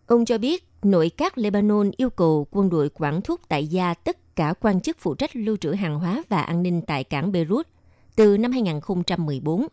Ông 0.07 0.25
cho 0.25 0.37
biết 0.37 0.67
nội 0.83 1.11
các 1.17 1.37
Lebanon 1.37 1.91
yêu 1.97 2.09
cầu 2.09 2.47
quân 2.51 2.69
đội 2.69 2.89
quản 2.93 3.21
thúc 3.21 3.41
tại 3.47 3.67
gia 3.67 3.93
tất 3.93 4.35
cả 4.35 4.53
quan 4.61 4.81
chức 4.81 4.97
phụ 4.99 5.15
trách 5.15 5.35
lưu 5.35 5.57
trữ 5.57 5.71
hàng 5.71 5.99
hóa 5.99 6.23
và 6.29 6.41
an 6.41 6.63
ninh 6.63 6.81
tại 6.81 7.03
cảng 7.03 7.31
Beirut 7.31 7.67
từ 8.15 8.37
năm 8.37 8.51
2014. 8.51 9.67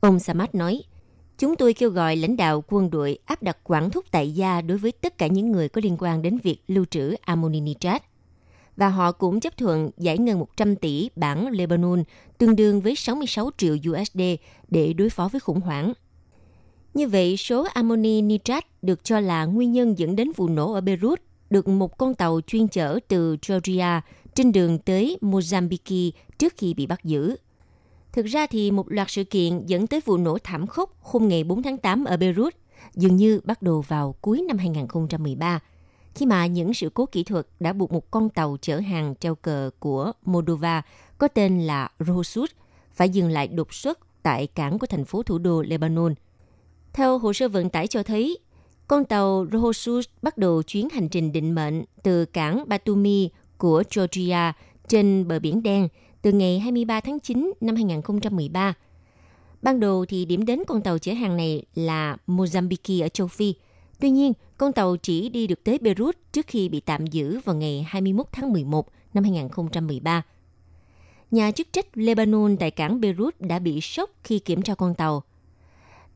Ông 0.00 0.20
Samad 0.20 0.48
nói, 0.52 0.82
Chúng 1.38 1.56
tôi 1.56 1.74
kêu 1.74 1.90
gọi 1.90 2.16
lãnh 2.16 2.36
đạo 2.36 2.64
quân 2.68 2.90
đội 2.90 3.18
áp 3.24 3.42
đặt 3.42 3.58
quản 3.64 3.90
thúc 3.90 4.04
tại 4.10 4.32
gia 4.32 4.60
đối 4.60 4.78
với 4.78 4.92
tất 4.92 5.18
cả 5.18 5.26
những 5.26 5.52
người 5.52 5.68
có 5.68 5.80
liên 5.84 5.96
quan 5.98 6.22
đến 6.22 6.38
việc 6.38 6.58
lưu 6.68 6.84
trữ 6.84 7.14
amoni 7.20 7.60
nitrat. 7.60 8.02
Và 8.76 8.88
họ 8.88 9.12
cũng 9.12 9.40
chấp 9.40 9.56
thuận 9.56 9.90
giải 9.98 10.18
ngân 10.18 10.38
100 10.38 10.76
tỷ 10.76 11.08
bảng 11.16 11.48
Lebanon, 11.50 12.04
tương 12.38 12.56
đương 12.56 12.80
với 12.80 12.94
66 12.96 13.50
triệu 13.56 13.76
USD 13.90 14.20
để 14.68 14.92
đối 14.92 15.10
phó 15.10 15.28
với 15.28 15.40
khủng 15.40 15.60
hoảng. 15.60 15.92
Như 16.94 17.08
vậy, 17.08 17.36
số 17.36 17.66
ammoni 17.74 18.22
nitrat 18.22 18.64
được 18.82 19.04
cho 19.04 19.20
là 19.20 19.44
nguyên 19.44 19.72
nhân 19.72 19.98
dẫn 19.98 20.16
đến 20.16 20.32
vụ 20.36 20.48
nổ 20.48 20.72
ở 20.72 20.80
Beirut 20.80 21.20
được 21.50 21.68
một 21.68 21.98
con 21.98 22.14
tàu 22.14 22.40
chuyên 22.46 22.68
chở 22.68 22.98
từ 23.08 23.36
Georgia 23.48 24.02
trên 24.34 24.52
đường 24.52 24.78
tới 24.78 25.18
Mozambique 25.20 26.10
trước 26.38 26.54
khi 26.56 26.74
bị 26.74 26.86
bắt 26.86 27.04
giữ. 27.04 27.36
Thực 28.12 28.26
ra 28.26 28.46
thì 28.46 28.70
một 28.70 28.92
loạt 28.92 29.10
sự 29.10 29.24
kiện 29.24 29.66
dẫn 29.66 29.86
tới 29.86 30.00
vụ 30.04 30.16
nổ 30.16 30.38
thảm 30.44 30.66
khốc 30.66 30.96
hôm 31.00 31.28
ngày 31.28 31.44
4 31.44 31.62
tháng 31.62 31.76
8 31.76 32.04
ở 32.04 32.16
Beirut 32.16 32.54
dường 32.94 33.16
như 33.16 33.40
bắt 33.44 33.62
đầu 33.62 33.80
vào 33.80 34.14
cuối 34.20 34.44
năm 34.48 34.58
2013, 34.58 35.60
khi 36.14 36.26
mà 36.26 36.46
những 36.46 36.74
sự 36.74 36.90
cố 36.94 37.06
kỹ 37.06 37.24
thuật 37.24 37.46
đã 37.60 37.72
buộc 37.72 37.92
một 37.92 38.10
con 38.10 38.28
tàu 38.28 38.56
chở 38.60 38.78
hàng 38.78 39.14
treo 39.20 39.34
cờ 39.34 39.70
của 39.78 40.12
Moldova 40.24 40.82
có 41.18 41.28
tên 41.28 41.60
là 41.60 41.88
Rosut 41.98 42.50
phải 42.92 43.08
dừng 43.08 43.30
lại 43.30 43.48
đột 43.48 43.74
xuất 43.74 43.98
tại 44.22 44.46
cảng 44.46 44.78
của 44.78 44.86
thành 44.86 45.04
phố 45.04 45.22
thủ 45.22 45.38
đô 45.38 45.62
Lebanon. 45.62 46.14
Theo 46.92 47.18
hồ 47.18 47.32
sơ 47.32 47.48
vận 47.48 47.70
tải 47.70 47.86
cho 47.86 48.02
thấy, 48.02 48.38
con 48.88 49.04
tàu 49.04 49.46
Rosut 49.52 50.04
bắt 50.22 50.38
đầu 50.38 50.62
chuyến 50.62 50.88
hành 50.88 51.08
trình 51.08 51.32
định 51.32 51.54
mệnh 51.54 51.84
từ 52.02 52.24
cảng 52.24 52.64
Batumi 52.68 53.30
của 53.58 53.82
Georgia 53.96 54.52
trên 54.88 55.28
bờ 55.28 55.38
biển 55.38 55.62
đen 55.62 55.88
từ 56.22 56.32
ngày 56.32 56.58
23 56.58 57.00
tháng 57.00 57.20
9 57.20 57.52
năm 57.60 57.74
2013. 57.74 58.74
Ban 59.62 59.80
đầu 59.80 60.04
thì 60.06 60.24
điểm 60.24 60.44
đến 60.44 60.62
con 60.66 60.82
tàu 60.82 60.98
chở 60.98 61.12
hàng 61.12 61.36
này 61.36 61.62
là 61.74 62.16
Mozambique 62.26 63.04
ở 63.04 63.08
châu 63.08 63.26
Phi. 63.26 63.54
Tuy 64.00 64.10
nhiên, 64.10 64.32
con 64.58 64.72
tàu 64.72 64.96
chỉ 64.96 65.28
đi 65.28 65.46
được 65.46 65.64
tới 65.64 65.78
Beirut 65.78 66.16
trước 66.32 66.46
khi 66.46 66.68
bị 66.68 66.80
tạm 66.80 67.06
giữ 67.06 67.40
vào 67.44 67.56
ngày 67.56 67.86
21 67.88 68.26
tháng 68.32 68.52
11 68.52 68.88
năm 69.14 69.24
2013. 69.24 70.22
Nhà 71.30 71.50
chức 71.50 71.72
trách 71.72 71.86
Lebanon 71.94 72.56
tại 72.56 72.70
cảng 72.70 73.00
Beirut 73.00 73.40
đã 73.40 73.58
bị 73.58 73.80
sốc 73.80 74.10
khi 74.24 74.38
kiểm 74.38 74.62
tra 74.62 74.74
con 74.74 74.94
tàu. 74.94 75.22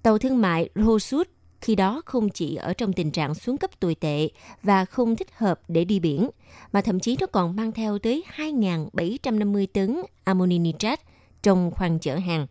Tàu 0.02 0.18
thương 0.18 0.40
mại 0.40 0.68
Rosut 0.75 1.28
khi 1.66 1.75
đó 1.75 2.02
không 2.04 2.28
chỉ 2.28 2.54
ở 2.54 2.73
trong 2.73 2.92
tình 2.92 3.11
trạng 3.11 3.35
xuống 3.35 3.58
cấp 3.58 3.80
tồi 3.80 3.94
tệ 3.94 4.28
và 4.62 4.85
không 4.85 5.16
thích 5.16 5.28
hợp 5.37 5.61
để 5.68 5.85
đi 5.85 6.00
biển, 6.00 6.30
mà 6.73 6.80
thậm 6.80 7.00
chí 7.00 7.16
nó 7.20 7.26
còn 7.26 7.56
mang 7.56 7.73
theo 7.73 7.99
tới 7.99 8.25
2.750 8.37 9.66
tấn 9.73 9.96
ammoni 10.25 10.58
nitrat 10.58 11.00
trong 11.42 11.70
khoang 11.70 11.99
chở 11.99 12.16
hàng. 12.16 12.46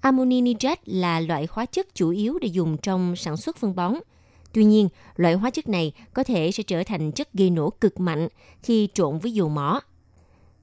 Ammoni 0.00 0.40
nitrat 0.40 0.88
là 0.88 1.20
loại 1.20 1.46
hóa 1.50 1.66
chất 1.66 1.94
chủ 1.94 2.10
yếu 2.10 2.38
để 2.38 2.48
dùng 2.48 2.76
trong 2.76 3.16
sản 3.16 3.36
xuất 3.36 3.56
phân 3.56 3.74
bón. 3.74 3.94
Tuy 4.52 4.64
nhiên, 4.64 4.88
loại 5.16 5.34
hóa 5.34 5.50
chất 5.50 5.68
này 5.68 5.92
có 6.14 6.24
thể 6.24 6.52
sẽ 6.52 6.62
trở 6.62 6.84
thành 6.84 7.12
chất 7.12 7.32
gây 7.34 7.50
nổ 7.50 7.70
cực 7.70 8.00
mạnh 8.00 8.28
khi 8.62 8.88
trộn 8.94 9.18
với 9.18 9.32
dầu 9.32 9.48
mỏ. 9.48 9.80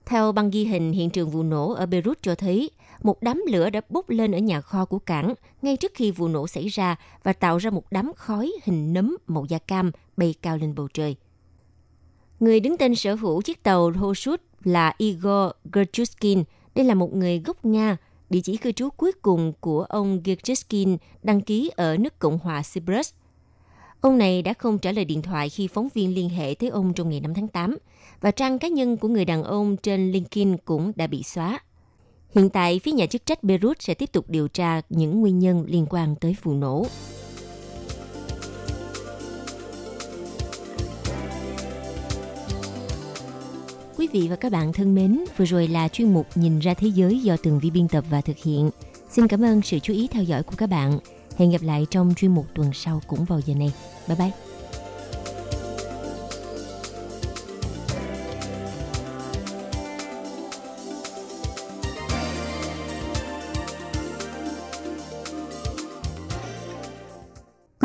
Theo 0.05 0.31
băng 0.31 0.49
ghi 0.49 0.65
hình 0.65 0.91
hiện 0.91 1.09
trường 1.09 1.29
vụ 1.29 1.43
nổ 1.43 1.73
ở 1.73 1.85
Beirut 1.85 2.17
cho 2.21 2.35
thấy, 2.35 2.69
một 3.03 3.21
đám 3.21 3.43
lửa 3.47 3.69
đã 3.69 3.81
bốc 3.89 4.09
lên 4.09 4.31
ở 4.31 4.37
nhà 4.37 4.61
kho 4.61 4.85
của 4.85 4.99
cảng, 4.99 5.33
ngay 5.61 5.77
trước 5.77 5.91
khi 5.95 6.11
vụ 6.11 6.27
nổ 6.27 6.47
xảy 6.47 6.67
ra, 6.67 6.95
và 7.23 7.33
tạo 7.33 7.57
ra 7.57 7.69
một 7.69 7.83
đám 7.91 8.11
khói 8.15 8.53
hình 8.63 8.93
nấm 8.93 9.17
màu 9.27 9.45
da 9.45 9.57
cam 9.57 9.91
bay 10.17 10.35
cao 10.41 10.57
lên 10.57 10.75
bầu 10.75 10.87
trời. 10.93 11.15
Người 12.39 12.59
đứng 12.59 12.77
tên 12.77 12.95
sở 12.95 13.15
hữu 13.15 13.41
chiếc 13.41 13.63
tàu 13.63 13.91
Hoshut 13.91 14.41
là 14.63 14.93
Igor 14.97 15.51
Gerchuskin. 15.73 16.43
Đây 16.75 16.85
là 16.85 16.93
một 16.93 17.13
người 17.15 17.39
gốc 17.39 17.65
Nga. 17.65 17.97
Địa 18.29 18.41
chỉ 18.43 18.57
cư 18.57 18.71
trú 18.71 18.89
cuối 18.89 19.11
cùng 19.21 19.53
của 19.59 19.83
ông 19.83 20.21
Gerchuskin 20.23 20.97
đăng 21.23 21.41
ký 21.41 21.71
ở 21.75 21.97
nước 21.97 22.19
Cộng 22.19 22.37
hòa 22.37 22.61
Cyprus. 22.73 23.13
Ông 24.01 24.17
này 24.17 24.41
đã 24.41 24.53
không 24.53 24.77
trả 24.77 24.91
lời 24.91 25.05
điện 25.05 25.21
thoại 25.21 25.49
khi 25.49 25.67
phóng 25.67 25.87
viên 25.93 26.15
liên 26.15 26.29
hệ 26.29 26.55
tới 26.59 26.69
ông 26.69 26.93
trong 26.93 27.09
ngày 27.09 27.19
5 27.19 27.33
tháng 27.33 27.47
8 27.47 27.77
và 28.21 28.31
trang 28.31 28.59
cá 28.59 28.67
nhân 28.67 28.97
của 28.97 29.07
người 29.07 29.25
đàn 29.25 29.43
ông 29.43 29.77
trên 29.77 30.11
LinkedIn 30.11 30.57
cũng 30.57 30.91
đã 30.95 31.07
bị 31.07 31.23
xóa. 31.23 31.59
Hiện 32.35 32.49
tại, 32.49 32.79
phía 32.83 32.91
nhà 32.91 33.05
chức 33.05 33.25
trách 33.25 33.43
Beirut 33.43 33.81
sẽ 33.81 33.93
tiếp 33.93 34.11
tục 34.11 34.25
điều 34.27 34.47
tra 34.47 34.81
những 34.89 35.21
nguyên 35.21 35.39
nhân 35.39 35.65
liên 35.67 35.85
quan 35.89 36.15
tới 36.15 36.35
vụ 36.43 36.53
nổ. 36.53 36.85
Quý 43.97 44.07
vị 44.11 44.27
và 44.29 44.35
các 44.35 44.51
bạn 44.51 44.73
thân 44.73 44.95
mến, 44.95 45.23
vừa 45.37 45.45
rồi 45.45 45.67
là 45.67 45.87
chuyên 45.87 46.13
mục 46.13 46.27
Nhìn 46.35 46.59
ra 46.59 46.73
thế 46.73 46.87
giới 46.87 47.19
do 47.19 47.37
Tường 47.37 47.59
Vi 47.59 47.69
biên 47.69 47.87
tập 47.87 48.03
và 48.09 48.21
thực 48.21 48.37
hiện. 48.37 48.69
Xin 49.09 49.27
cảm 49.27 49.43
ơn 49.43 49.61
sự 49.61 49.79
chú 49.79 49.93
ý 49.93 50.07
theo 50.07 50.23
dõi 50.23 50.43
của 50.43 50.55
các 50.57 50.69
bạn. 50.69 50.99
Hẹn 51.37 51.51
gặp 51.51 51.61
lại 51.61 51.85
trong 51.91 52.13
chuyên 52.17 52.35
mục 52.35 52.45
tuần 52.55 52.71
sau 52.73 53.01
cũng 53.07 53.25
vào 53.25 53.39
giờ 53.45 53.53
này. 53.53 53.73
Bye 54.07 54.17
bye! 54.17 54.46